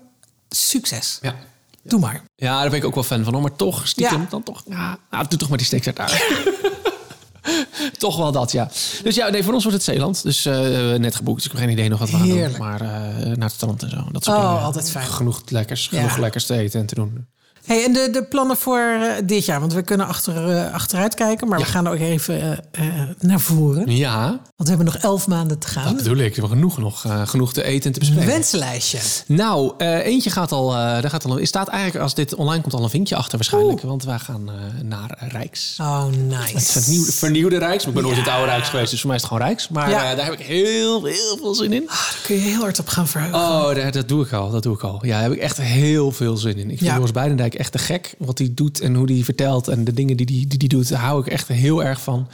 [0.48, 1.18] Succes.
[1.22, 1.34] Ja.
[1.82, 2.22] Doe maar.
[2.36, 3.32] Ja, daar ben ik ook wel fan van.
[3.32, 3.42] hoor.
[3.42, 4.26] Maar toch, stiekem, Ja.
[4.30, 4.62] dan toch...
[4.68, 6.54] Ja, nou, doe toch maar die steak tartare.
[7.98, 8.70] toch wel dat, ja.
[9.02, 10.22] Dus ja, nee, voor ons wordt het Zeeland.
[10.22, 11.36] Dus eh, net geboekt.
[11.36, 12.54] Dus ik heb geen idee nog wat we gaan doen.
[12.58, 12.88] Maar eh,
[13.26, 14.04] naar het strand en zo.
[14.12, 14.62] Dat soort Oh, dingen.
[14.64, 15.06] altijd fijn.
[15.06, 16.00] Genoeg lekkers, Ja.
[16.00, 17.26] genoeg lekkers te eten en te doen.
[17.66, 19.60] Hey, en de, de plannen voor eh, dit jaar?
[19.60, 21.48] Want we kunnen achter, eh, achteruit kijken.
[21.48, 22.84] Maar we gaan ook even eh,
[23.20, 23.96] naar voren.
[23.96, 25.84] Ja, Want we hebben nog elf maanden te gaan.
[25.84, 26.34] dat bedoel ik.
[26.34, 28.26] We hebben genoeg, nog, genoeg te eten en te bespreken.
[28.26, 28.98] Wensenlijstje.
[29.26, 31.40] Nou, eentje gaat al, daar gaat al.
[31.40, 34.50] Er staat eigenlijk als dit online komt al een vinkje achter waarschijnlijk, want wij gaan
[34.82, 35.76] naar Rijks.
[35.80, 36.80] Oh, Het nice.
[36.80, 37.84] vernieuwde, vernieuwde Rijks.
[37.86, 38.36] Maar ik ben nooit in het Ja.
[38.36, 39.68] oude Rijks geweest, dus voor mij is het gewoon Rijks.
[39.68, 40.14] Maar Ja.
[40.14, 41.82] daar heb ik heel, heel veel zin in.
[41.88, 43.38] Ah, daar kun je heel hard op gaan verheugen.
[43.38, 44.50] Oh, daar, dat doe ik al.
[44.50, 44.98] Dat doe ik al.
[45.02, 46.70] Ja, daar heb ik echt heel veel zin in.
[46.70, 46.94] Ik vind Ja.
[46.94, 48.14] Joris Beidendijk echt te gek.
[48.18, 49.68] Wat hij doet en hoe hij vertelt.
[49.68, 52.28] En de dingen die hij die, die doet, daar hou ik echt heel erg van.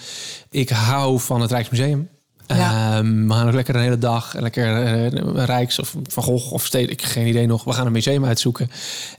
[0.51, 2.09] Ik hou van het Rijksmuseum.
[2.47, 2.97] Ja.
[2.97, 4.35] Ehm, we gaan ook lekker een hele dag.
[4.39, 7.01] Lekker eh, Rijks of Van Gogh of Stedelijk.
[7.03, 7.65] Ik geen idee nog.
[7.65, 8.71] We gaan een museum uitzoeken.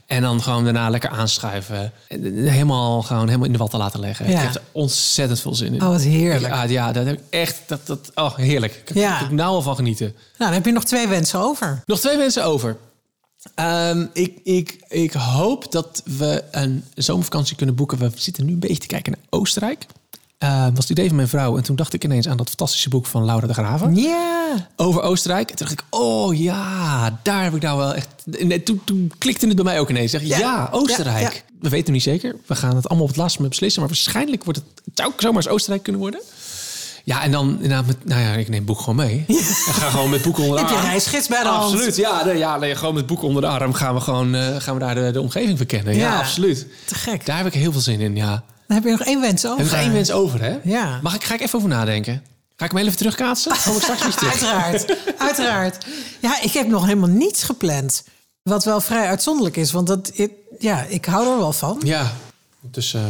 [0.06, 1.92] En dan gewoon daarna lekker aanschuiven.
[2.08, 4.30] En Helemaal, gewoon helemaal in de watten laten leggen.
[4.30, 4.32] Ja.
[4.38, 5.82] Ik heb er ontzettend veel zin in.
[5.82, 6.54] Oh, wat heerlijk.
[6.54, 7.62] Ja, ja dat heb ik echt.
[7.66, 8.82] Dat, dat, oh, heerlijk.
[8.84, 9.20] Ik Ja.
[9.22, 10.06] er nou al van genieten.
[10.06, 11.82] Nou, dan heb je nog twee wensen over.
[11.86, 12.76] Nog twee mensen over.
[13.54, 17.98] Ehm, ik, ik, ik hoop dat we een zomervakantie kunnen boeken.
[17.98, 19.86] We zitten nu een beetje te kijken naar Oostenrijk.
[20.38, 21.56] Eh, was het idee van mijn vrouw.
[21.56, 23.96] En toen dacht ik ineens aan dat fantastische boek van Laura de Graven.
[23.96, 24.68] Ja.
[24.76, 25.50] Over Oostenrijk.
[25.50, 28.08] En toen dacht ik, oh ja, daar heb ik nou wel echt...
[28.24, 30.10] Nee, toen, toen klikte het bij mij ook ineens.
[30.10, 30.68] Zeg, ja, Ja.
[30.72, 31.20] Oostenrijk.
[31.20, 31.40] Ja, ja.
[31.60, 32.36] We weten het niet zeker.
[32.46, 33.80] We gaan het allemaal op het laatste moment beslissen.
[33.82, 36.20] Maar waarschijnlijk wordt het, het zou ook zomaar eens Oostenrijk kunnen worden.
[37.06, 38.04] Ja, en dan inderdaad met...
[38.04, 39.24] Nou ja, ik neem het boek gewoon mee.
[39.28, 39.34] En
[39.74, 40.84] ga gewoon met boek onder de Heb je arm.
[40.86, 41.72] reisgids bij de hand?
[41.72, 44.56] Absoluut, ja, nee, ja nee, gewoon met boek onder de arm gaan we gewoon eh,
[44.58, 45.94] gaan we daar de, de omgeving verkennen.
[45.94, 46.66] Ja, Ja, absoluut.
[46.84, 47.26] te gek.
[47.26, 48.44] Daar heb ik heel veel zin in, ja.
[48.66, 49.58] Dan heb je nog één wens over.
[49.64, 50.56] Heb ik één wens over, hè?
[50.62, 50.98] Ja.
[51.02, 52.22] Mag ik, ga ik even over nadenken?
[52.56, 53.52] Ga ik hem even terugkaatsen?
[53.64, 54.30] Kom ik straks weer terug?
[54.32, 55.86] Uiteraard, uiteraard.
[56.20, 58.04] Ja, ik heb nog helemaal niets gepland.
[58.42, 61.80] Wat wel vrij uitzonderlijk is, want dat, ik, ja, ik hou er wel van.
[61.84, 62.12] Ja,
[62.60, 63.00] dus eh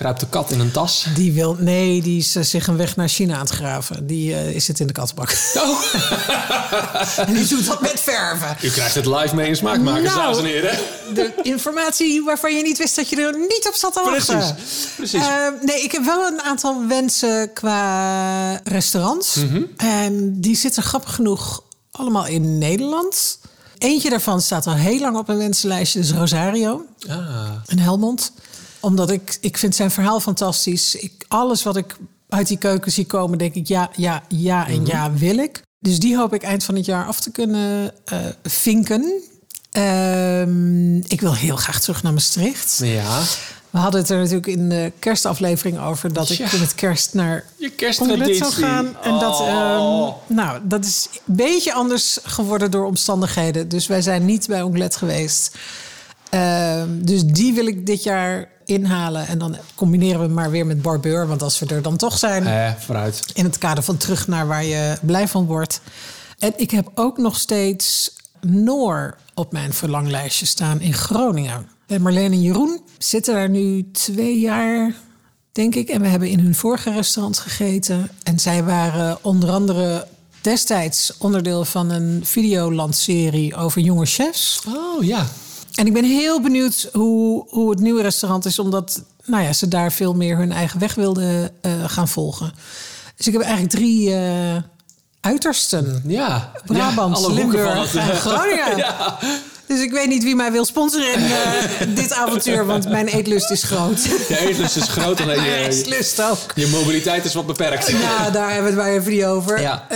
[0.00, 1.06] kruipt de kat in een tas.
[1.14, 4.06] Die wil, nee, die is eh, zich een weg naar China aan het graven.
[4.06, 5.32] Die eh, is zit in de kattenbak.
[5.54, 5.82] Oh.
[7.26, 8.56] en die doet dat met verven.
[8.62, 10.16] U krijgt het live mee in smaakmakers, Nou.
[10.20, 10.78] dames en heren.
[11.14, 14.36] De informatie waarvan je niet wist dat je er niet op zat te wachten.
[14.38, 15.20] Precies, precies.
[15.22, 19.34] Eh, nee, ik heb wel een aantal wensen qua restaurants.
[19.34, 19.62] Mhm.
[19.76, 23.38] En die zitten grappig genoeg allemaal in Nederland.
[23.78, 25.98] Eentje daarvan staat al heel lang op mijn wensenlijstje.
[26.00, 28.32] Is Rosario Ah, in Helmond.
[28.80, 30.94] Omdat ik, ik vind zijn verhaal fantastisch.
[30.94, 31.96] Ik, alles wat ik
[32.28, 35.62] uit die keuken zie komen, denk ik ja, ja, ja en ja wil ik.
[35.78, 39.22] Dus die hoop ik eind van het jaar af te kunnen eh, vinken.
[39.70, 42.80] Ehm, ik wil heel graag terug naar Maastricht.
[42.82, 43.22] ja.
[43.70, 46.12] We hadden het er natuurlijk in de kerstaflevering over...
[46.12, 46.44] dat Ja.
[46.44, 48.96] ik met kerst naar Je zou gaan.
[49.02, 49.48] En dat, Oh.
[49.48, 53.68] ehm, nou, dat is een beetje anders geworden door omstandigheden.
[53.68, 55.56] Dus wij zijn niet bij Onglet geweest.
[56.30, 59.26] Ehm, dus die wil ik dit jaar inhalen.
[59.26, 61.26] En dan combineren we hem maar weer met barbeur.
[61.26, 63.24] Want als we er dan toch zijn, Eh, vooruit.
[63.34, 65.80] in het kader van terug naar waar je blij van wordt.
[66.38, 71.68] En ik heb ook nog steeds Noor op mijn verlanglijstje staan in Groningen.
[71.86, 74.94] En Marleen en Jeroen zitten daar nu twee jaar,
[75.52, 75.88] denk ik.
[75.88, 78.08] En we hebben in hun vorige restaurant gegeten.
[78.22, 80.06] En zij waren onder andere
[80.40, 84.62] destijds onderdeel van een videolandserie over jonge chefs.
[84.68, 85.26] Oh ja.
[85.74, 89.68] En ik ben heel benieuwd hoe, hoe het nieuwe restaurant is, omdat nou ja, ze
[89.68, 92.52] daar veel meer hun eigen weg wilden eh, gaan volgen.
[93.16, 94.56] Dus ik heb eigenlijk drie eh,
[95.20, 96.02] uitersten.
[96.06, 96.52] Ja.
[96.66, 98.76] Brabant, Ja, Limburg en Groningen.
[98.86, 99.18] Ja.
[99.66, 103.50] Dus ik weet niet wie mij wil sponsoren in eh, dit avontuur, want mijn eetlust
[103.50, 104.02] is groot.
[104.04, 106.38] Je eetlust is groot, alleen je, eetlust ook.
[106.54, 107.90] je mobiliteit is wat beperkt.
[107.90, 109.60] Ja, daar hebben we het maar even niet over.
[109.60, 109.86] Ja.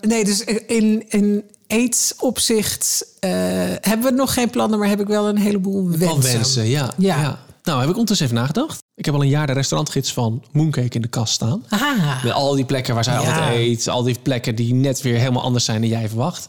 [0.00, 3.30] Nee, dus in, in eetopzicht eh,
[3.80, 6.08] hebben we nog geen plannen, maar heb ik wel een heleboel wensen.
[6.08, 6.90] Van wensen, ja.
[6.98, 7.20] Ja.
[7.20, 7.44] ja.
[7.62, 8.78] Nou, heb ik ondertussen even nagedacht.
[8.94, 11.64] Ik heb al een jaar de restaurantgids van Mooncake in de kast staan.
[11.68, 13.18] Ah, Met al die plekken waar zij Ja.
[13.18, 13.88] altijd eet.
[13.88, 16.48] Al die plekken die net weer helemaal anders zijn dan jij verwacht.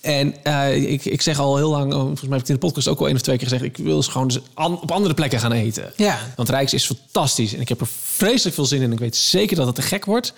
[0.00, 2.54] En eh, ik, ik zeg al heel lang, oh, volgens mij heb ik het in
[2.54, 3.64] de podcast ook al één of twee keer gezegd...
[3.64, 5.92] ik wil dus gewoon dus an- op andere plekken gaan eten.
[5.96, 6.18] Ja.
[6.36, 8.92] Want Rijks is fantastisch en ik heb er vreselijk veel zin in.
[8.92, 10.32] Ik weet zeker dat het te gek wordt.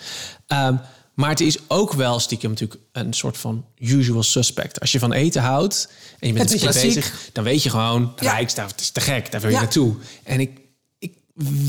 [0.47, 0.75] Ehm,
[1.15, 4.81] maar het is ook wel stiekem natuurlijk een soort van usual suspect.
[4.81, 7.29] Als je van eten houdt en je bent Het bezig...
[7.33, 8.31] dan weet je gewoon, Ja.
[8.33, 9.63] Rijks, dat is te gek, daar wil je Ja.
[9.63, 9.95] naartoe.
[10.23, 10.61] En ik,
[10.99, 11.13] ik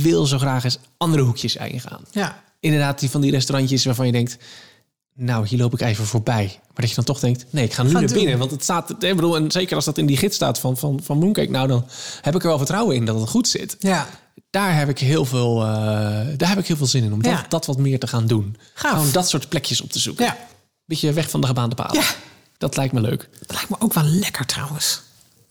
[0.01, 2.43] wil zo graag eens andere hoekjes ingaan ja.
[2.59, 4.37] inderdaad die van die restaurantjes waarvan je denkt...
[5.13, 6.45] nou, hier loop ik even voorbij.
[6.63, 8.17] Maar dat je dan toch denkt, nee, ik ga nu naar doen.
[8.17, 8.37] binnen.
[8.37, 10.99] Want het staat, ik bedoel, en zeker als dat in die gids staat van, van,
[11.03, 11.49] van Mooncake...
[11.51, 11.87] nou, dan
[12.21, 13.75] heb ik er wel vertrouwen in dat het goed zit.
[13.79, 14.07] Ja.
[14.55, 15.67] Daar heb ik heel veel, eh,
[16.37, 17.13] daar heb ik heel veel zin in.
[17.13, 17.45] Om dat, Ja.
[17.49, 18.57] dat wat meer te gaan doen.
[18.73, 18.91] Gaaf.
[18.91, 20.25] Gewoon dat soort plekjes op te zoeken.
[20.25, 20.37] Ja.
[20.85, 22.01] Beetje weg van de gebaande paden.
[22.01, 22.07] Ja.
[22.57, 23.29] Dat lijkt me leuk.
[23.39, 25.01] Dat lijkt me ook wel lekker trouwens.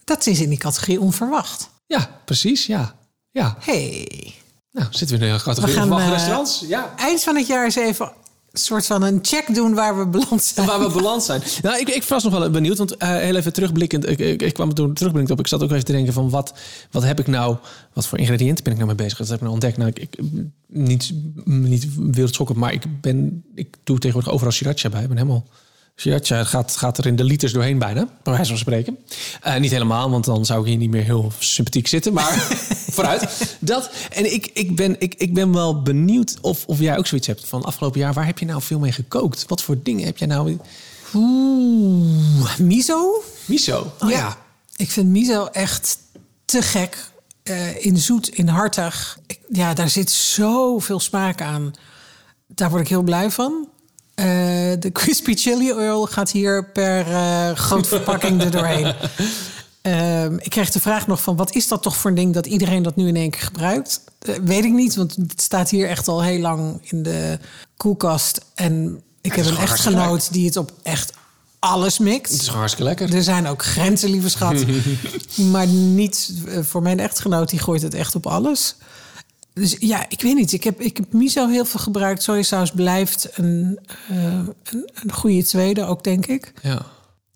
[0.04, 1.68] Dat is in die categorie onverwacht.
[1.86, 2.94] Ja, precies, ja.
[3.30, 4.34] Ja, Hey.
[4.70, 6.64] nou, zitten we in een categorie We gaan, eh, restaurants.
[6.68, 6.92] Ja.
[6.96, 8.12] Eind van het jaar eens even
[8.58, 10.66] soort van een check doen waar we beland zijn.
[10.66, 11.42] Waar we beland zijn.
[11.62, 14.08] Nou, ik, ik was nog wel benieuwd, want eh, heel even terugblikkend.
[14.08, 15.44] Ik, ik, ik kwam toen terugblikkend op.
[15.44, 16.54] Ik zat ook even te denken van wat,
[16.90, 17.56] wat heb ik nou,
[17.92, 19.18] wat voor ingrediënten ben ik nou mee bezig?
[19.18, 19.76] Dat heb ik nou ontdekt.
[19.76, 20.18] Nou, ik, ik
[20.66, 21.12] niet,
[21.44, 25.02] niet wereldschokkend, maar ik ben, ik doe tegenwoordig overal sriracha bij.
[25.02, 25.46] Ik ben helemaal
[25.96, 28.98] Sriracha gaat, gaat er in de liters doorheen bijna, bij wijze van spreken.
[29.40, 32.12] Eh, niet helemaal, want dan zou ik hier niet meer heel sympathiek zitten.
[32.12, 32.32] Maar
[32.96, 33.56] vooruit.
[33.60, 33.90] Dat.
[34.10, 37.46] En ik, ik, ben, ik, ik ben wel benieuwd of, of jij ook zoiets hebt
[37.46, 38.12] van afgelopen jaar.
[38.12, 39.44] Waar heb je nou veel mee gekookt?
[39.48, 40.58] Wat voor dingen heb jij nou...
[41.14, 43.22] Oeh, miso?
[43.44, 43.92] Miso.
[43.98, 44.36] Oh ja.
[44.76, 45.98] Ik vind miso echt
[46.44, 47.10] te gek.
[47.42, 49.18] Eh, in zoet, in hartig.
[49.26, 51.72] Ik- ja, daar zit zoveel smaak aan.
[52.46, 53.68] Daar word ik heel blij van.
[54.14, 54.26] Eh,
[54.78, 58.94] de crispy chili oil gaat hier per eh grote verpakking er doorheen.
[59.84, 61.36] Ehm, ik kreeg de vraag nog van...
[61.36, 64.00] wat is dat toch voor een ding dat iedereen dat nu in één keer gebruikt?
[64.18, 67.38] Eh, weet ik niet, want het staat hier echt al heel lang in de
[67.76, 68.40] koelkast.
[68.54, 71.12] En ik heb een echtgenoot die het op echt
[71.58, 72.32] alles mixt.
[72.32, 73.14] Het is hartstikke lekker.
[73.14, 74.64] Er zijn ook grenzen, lieve schat.
[75.52, 78.76] maar niet voor mijn echtgenoot, die gooit het echt op alles.
[79.54, 80.52] Dus ja, ik weet niet.
[80.52, 82.22] Ik heb, ik heb miso heel veel gebruikt.
[82.22, 86.52] Sojasaus blijft een, eh, een, een goede tweede ook, denk ik.
[86.62, 86.86] Ja.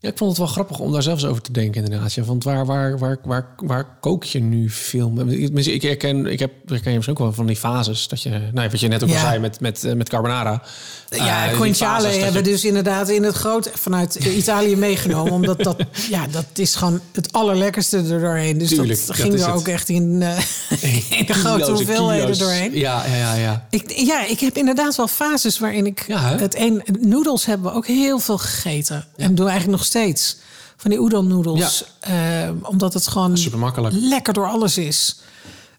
[0.00, 2.12] Ja, ik vond het wel grappig om daar zelfs over te denken inderdaad.
[2.14, 5.12] Ja, want waar, waar, waar, waar, waar kook je nu veel?
[5.28, 8.08] Ik, ik herken, ik heb, ik herken je misschien ook wel van die fases.
[8.08, 10.62] Dat je, nou, wat je net ook al zei met, met, eh, met carbonara.
[11.10, 15.32] Ja, fases dat hebben je- dus inderdaad in het groot vanuit Italië meegenomen.
[15.32, 15.76] omdat dat,
[16.10, 18.58] ja, dat is gewoon het allerlekkerste er doorheen.
[18.58, 19.48] Dus Tuurlijk, dat ging er het.
[19.56, 20.38] ook echt in, eh
[21.18, 22.38] in de grote Kilo's hoeveelheden kilo's.
[22.38, 22.74] doorheen.
[22.78, 23.66] Ja, ja, ja, ja.
[23.70, 27.76] Ik, ja, ik heb inderdaad wel fases waarin ik Ja, het een noedels hebben we
[27.76, 30.36] ook heel veel gegeten en doen eigenlijk nog steeds
[30.76, 33.94] van die udon noedels, Eh, omdat het gewoon Super makkelijk.
[33.98, 35.20] lekker door alles is.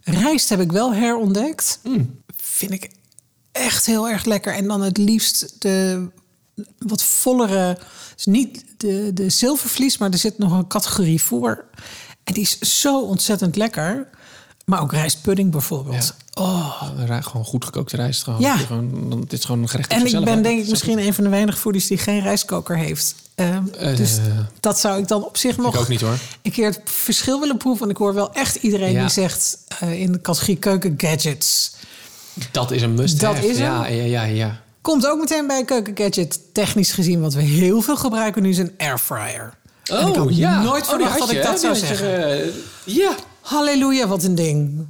[0.04, 2.22] Rijst heb ik wel herontdekt, Mm.
[2.38, 2.92] vind ik
[3.52, 6.08] echt heel erg lekker en dan het liefst de
[6.78, 7.78] wat vollere,
[8.16, 11.66] dus niet de de zilvervlies, maar er zit nog een categorie voor
[12.24, 14.08] en die is zo ontzettend lekker.
[14.66, 16.14] Maar ook rijstpudding bijvoorbeeld.
[16.34, 18.24] Oh, Rij- Gewoon goed gekookte rijst.
[18.24, 18.58] Gewoon, Ja.
[18.58, 19.92] gewoon, dan- dit is gewoon een gerecht.
[19.92, 23.16] En ik ben denk ik misschien een van de weinige foodies die geen rijstkoker heeft.
[23.40, 24.18] Ehm, Eh, dus
[24.60, 26.18] dat zou ik dan op zich nog ook niet, hoor.
[26.42, 27.80] een keer het verschil willen proeven.
[27.80, 29.00] Want ik hoor wel echt iedereen Ja.
[29.02, 31.72] die zegt eh, in de categorie keuken gadgets.
[32.52, 33.94] Dat is een must Dat is ja, hem.
[33.96, 34.62] ja, ja, ja.
[34.82, 36.40] Komt ook meteen bij keuken gadget.
[36.54, 39.54] Technisch gezien wat we heel veel gebruiken nu is een airfryer.
[39.84, 40.62] En ik had Oh, ja.
[40.62, 41.58] nooit Oh, verwacht dat ik dat hè?
[41.58, 42.30] zou zeggen.
[42.42, 42.48] eh,
[42.84, 43.12] ja.
[43.42, 44.88] Halleluja, wat een ding.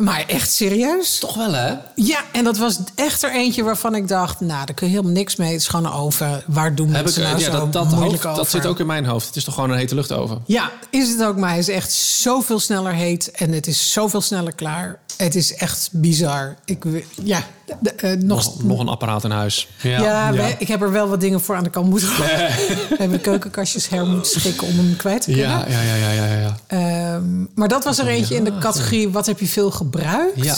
[0.00, 1.18] Maar echt serieus?
[1.18, 1.74] Toch wel, hè?
[1.94, 4.40] Ja, en dat was echt er eentje waarvan ik dacht...
[4.40, 5.52] nou, daar kun je helemaal niks mee.
[5.52, 6.42] Het is gewoon een oven.
[6.46, 8.36] Waar doen Heb ik, mensen nou ja, zo dat, dat, hoofd, over?
[8.36, 9.26] dat zit ook in mijn hoofd.
[9.26, 10.42] Het is toch gewoon een hete luchtoven?
[10.46, 11.36] Ja, is het ook.
[11.36, 13.30] Maar hij is echt zoveel sneller heet.
[13.30, 14.98] En het is zoveel sneller klaar.
[15.16, 16.56] Het is echt bizar.
[16.64, 16.84] Ik,
[17.22, 17.42] ja,
[17.80, 19.68] de- eh, nog, Nog, nog een apparaat in huis.
[19.82, 23.20] Ja, wij- ik heb er wel wat dingen voor aan de kant moeten We hebben
[23.20, 25.48] keukenkastjes her moeten schikken om hem kwijt te kunnen.
[25.50, 26.56] ja, ja, ja, ja, ja, ja.
[26.66, 30.44] Ehm, maar dat was er eentje in de categorie wat heb je veel gebruikt?
[30.44, 30.54] Ja.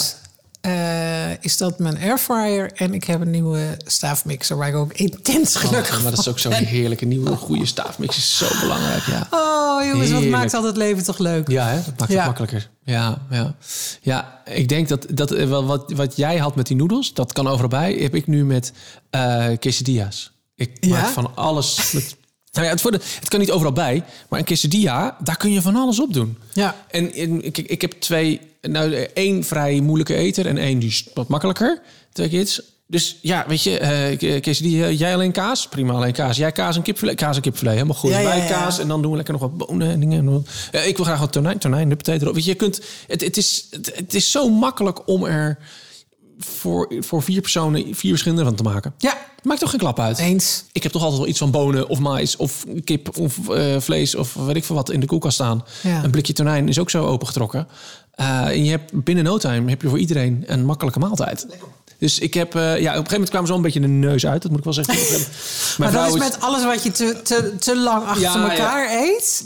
[0.61, 0.71] Eh,
[1.41, 5.95] is dat mijn airfryer en ik heb een nieuwe staafmixer waar ik ook intens gelukkig
[5.97, 8.17] Oh, maar dat is ook zo'n heerlijke nieuwe goede staafmix.
[8.17, 9.27] is zo belangrijk, ja.
[9.29, 9.39] ben.
[9.83, 11.47] Oh jongens, wat maakt altijd het leven toch leuk?
[11.47, 11.75] Ja, hè?
[11.85, 12.17] dat maakt Ja.
[12.17, 12.69] het makkelijker.
[12.83, 13.55] Ja, ja.
[14.01, 17.47] ja, ik denk dat, dat eh, wat, wat jij had met die noedels, dat kan
[17.47, 18.73] overal bij, heb ik nu met
[19.09, 20.31] eh quesadillas.
[20.55, 20.89] Ik Ja?
[20.89, 22.15] maak van alles met...
[22.51, 25.51] Nou ja, het, voor de, het kan niet overal bij, maar een quesadilla, daar kun
[25.51, 26.37] je van alles op doen.
[26.53, 26.75] Ja.
[26.89, 31.07] En in, ik, ik heb twee, nou één vrij moeilijke eter en één die is
[31.13, 31.81] wat makkelijker.
[32.11, 32.61] Twee kids.
[32.93, 35.67] Dus ja, weet je, eh quesadilla, jij alleen kaas?
[35.67, 36.37] Prima, alleen kaas.
[36.37, 37.15] Jij kaas en kipfilet?
[37.15, 38.09] Kaas en kipfilet, helemaal goed.
[38.09, 38.45] Ja, ja, Wij ja.
[38.45, 40.45] kaas en dan doen we lekker nog wat bonen en dingen.
[40.71, 42.33] Eh, ik wil graag wat tonijn, tonijn, de potato erop.
[42.35, 45.57] Weet je, je kunt, het, het, is, het, het is zo makkelijk om er
[46.39, 48.93] voor, voor vier personen vier verschillende van te maken.
[48.97, 50.17] Ja, Maakt toch geen klap uit?
[50.17, 50.63] eens.
[50.71, 54.15] Ik heb toch altijd wel iets van bonen of mais of kip of eh, vlees
[54.15, 55.63] of weet ik veel wat in de koelkast staan.
[55.83, 56.03] Ja.
[56.03, 57.67] Een blikje tonijn is ook zo opengetrokken.
[58.15, 61.45] Eh, en je hebt binnen no time heb je voor iedereen een makkelijke maaltijd.
[61.97, 63.87] Dus ik heb, eh, ja, op een gegeven moment kwamen ze wel een beetje de
[63.87, 64.41] neus uit.
[64.41, 64.95] Dat moet ik wel zeggen.
[65.77, 68.51] Mijn Maar dat is met alles wat je te, te, te lang achter Ja, ja.
[68.51, 69.43] elkaar eet.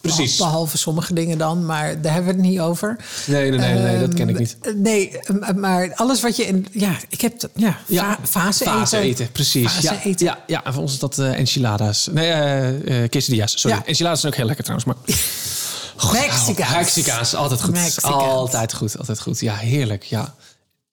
[0.00, 0.36] Precies.
[0.36, 2.96] Behalve sommige dingen dan, maar daar hebben we het niet over.
[3.26, 4.56] Nee, nee, nee, nee, dat ken ik niet.
[4.62, 6.66] Ehm, Nee, eh, maar alles wat je in...
[6.72, 7.40] Ja, ik heb...
[7.40, 9.08] dat- Ja, Ja, fa- fase, fase eten.
[9.10, 9.32] eten.
[9.32, 9.72] precies.
[9.72, 10.26] Fase ja, eten.
[10.26, 12.08] Ja, ja, en voor ons is dat eh, enchiladas.
[12.12, 13.60] Nee, eh eh quesadillas.
[13.60, 13.76] Sorry.
[13.76, 13.84] Ja.
[13.86, 14.88] Enchiladas zijn ook heel lekker trouwens.
[14.94, 15.16] Maar...
[16.12, 16.74] Mexicaans.
[16.74, 17.70] Mexicaans, altijd goed.
[17.70, 18.14] Mexicaans.
[18.14, 19.40] Altijd goed, altijd goed.
[19.40, 20.34] Ja, heerlijk, ja.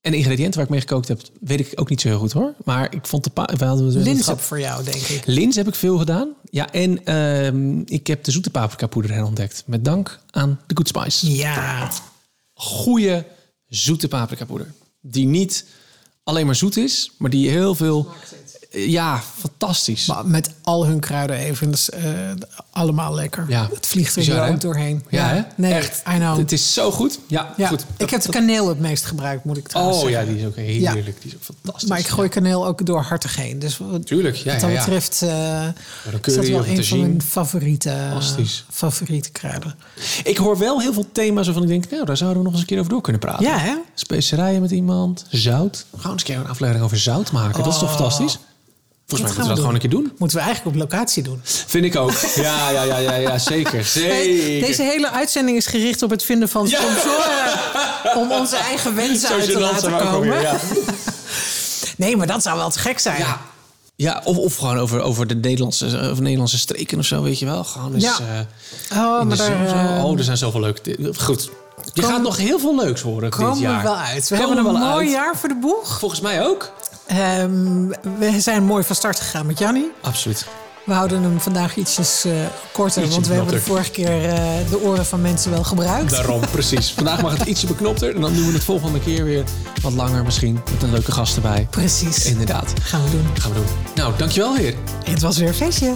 [0.01, 2.31] En de ingrediënten waar ik mee gekookt heb, weet ik ook niet zo heel goed
[2.31, 2.53] hoor.
[2.63, 4.41] Maar ik vond de pa we hadden het Linzen gehad.
[4.41, 5.25] voor jou, denk ik.
[5.25, 6.33] Lins heb ik veel gedaan.
[6.49, 9.63] Ja, en ehm, ik heb de zoete paprika poeder herontdekt.
[9.65, 11.35] Met dank aan de Good Spice.
[11.35, 11.91] Ja.
[12.53, 13.25] Goede
[13.67, 14.73] zoete paprika poeder.
[15.01, 15.65] Die niet
[16.23, 18.07] alleen maar zoet is, maar die heel veel...
[18.75, 20.05] Ja, fantastisch.
[20.05, 21.71] Maar met al hun kruiden even.
[21.71, 22.03] Dus, eh,
[22.71, 23.45] allemaal lekker.
[23.47, 23.69] Ja.
[23.73, 24.49] Het vliegt er hè?
[24.49, 25.03] ook doorheen.
[25.09, 25.41] Ja, hè?
[25.55, 26.03] Nee, Echt.
[26.13, 26.37] I know.
[26.37, 27.19] Het is zo goed.
[27.27, 27.67] Ja, ja.
[27.67, 27.85] goed.
[27.97, 30.33] Ik heb de kaneel het meest gebruikt, moet ik trouwens Oh ja, zeggen.
[30.33, 31.21] die is ook heerlijk.
[31.21, 31.89] Die is ook fantastisch.
[31.89, 33.59] Maar ik gooi kaneel ook door hartig heen.
[33.59, 34.83] Dus wat, Tuurlijk, ja, wat ja, dat ja.
[34.83, 37.93] betreft eh, een is dat wel een van mijn favoriete,
[38.69, 39.75] favoriete kruiden.
[40.23, 42.61] Ik hoor wel heel veel thema's waarvan ik denk, nou, daar zouden we nog eens
[42.61, 43.45] een keer over door kunnen praten.
[43.45, 43.75] Ja, hè?
[43.93, 45.85] Specerijen met iemand, zout.
[45.97, 47.63] Gaan eens een keer een aflevering over zout maken.
[47.63, 48.39] Dat is toch fantastisch?
[49.07, 50.13] Volgens mij moeten we dat gewoon een keer doen.
[50.17, 51.39] Moeten we eigenlijk op locatie doen.
[51.43, 52.11] Vind ik ook.
[52.35, 53.83] Ja, ja, ja, ja, ja zeker.
[54.03, 54.67] zeker.
[54.67, 56.79] Deze hele uitzending is gericht op het vinden van Ja.
[56.81, 57.59] sponsoren.
[58.21, 60.41] Om onze eigen wensen uit te laten komen.
[60.41, 60.55] ja.
[61.97, 63.19] Nee, maar dat zou wel te gek zijn.
[63.19, 63.41] Ja.
[63.95, 67.45] Ja, of, of gewoon over, over de Nederlandse, over Nederlandse streken of zo, weet je
[67.45, 67.63] wel.
[67.63, 68.17] Gewoon eens, Ja.
[68.89, 69.75] eh, Oh, maar daar zo.
[69.97, 70.81] eh, Oh, er zijn zoveel leuke...
[71.17, 71.49] Goed.
[71.93, 73.77] Je Komen- gaat nog heel veel leuks horen dit komen jaar.
[73.77, 74.29] we wel uit.
[74.29, 75.11] We Komen hebben een mooi uit.
[75.11, 75.99] jaar voor de boeg.
[75.99, 76.71] Volgens mij ook.
[77.07, 77.87] Ehm,
[78.19, 79.91] we zijn mooi van start gegaan met Jannie.
[80.01, 80.47] Absoluut.
[80.85, 82.31] We houden hem vandaag ietsjes eh,
[82.71, 84.39] korter, Ietsje want we hebben de vorige keer eh,
[84.69, 86.09] de oren van mensen wel gebruikt.
[86.09, 86.91] Daarom, precies.
[86.91, 88.15] Vandaag mag het ietsje beknopter.
[88.15, 89.43] En dan doen we het volgende keer weer
[89.81, 90.59] wat langer misschien.
[90.71, 91.67] Met een leuke gast erbij.
[91.69, 92.25] Precies.
[92.25, 92.73] Inderdaad.
[92.81, 93.27] Gaan we doen.
[93.39, 93.67] Gaan we doen.
[93.95, 94.73] Nou, dankjewel weer.
[95.03, 95.93] Het was weer een feestje.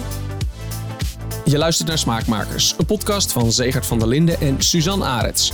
[1.46, 5.52] Je luistert naar Smaakmakers, een podcast van Zegert van der Linden en Suzanne Arets.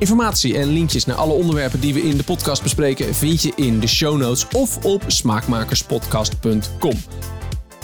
[0.00, 3.80] Informatie en linkjes naar alle onderwerpen die we in de podcast bespreken vind je in
[3.80, 6.94] de show notes of op smaakmakerspodcast.com.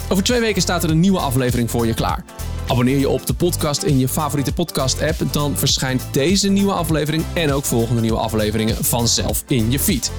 [0.09, 2.23] Over twee weken staat er een nieuwe aflevering voor je klaar.
[2.67, 7.51] Abonneer je op de podcast in je favoriete podcast-app, dan verschijnt deze nieuwe aflevering en
[7.51, 10.11] ook volgende nieuwe afleveringen vanzelf in je feed.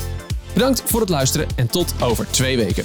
[0.53, 2.85] Bedankt voor het luisteren en tot over twee weken.